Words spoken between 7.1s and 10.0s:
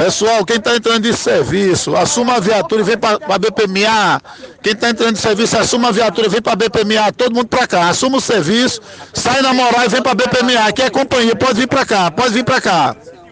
Todo mundo para cá. Assuma o serviço, sai na moral e vem